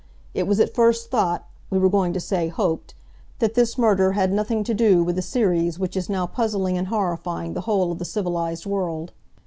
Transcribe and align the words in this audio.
It 0.33 0.47
was 0.47 0.59
at 0.59 0.73
first 0.73 1.11
thought—we 1.11 1.77
were 1.77 1.87
going 1.87 2.11
to 2.13 2.19
say, 2.19 2.47
hoped—that 2.47 3.53
this 3.53 3.77
murder 3.77 4.13
had 4.13 4.33
nothing 4.33 4.63
to 4.63 4.73
do 4.73 5.03
with 5.03 5.15
the 5.15 5.21
series 5.21 5.77
which 5.77 5.95
is 5.95 6.09
now 6.09 6.25
puzzling 6.25 6.75
and 6.75 6.87
horrifying 6.87 7.53
the 7.53 7.61
whole 7.69 7.91
of 7.91 7.99
the 7.99 8.03
civilised 8.05 8.65
world. 8.65 9.11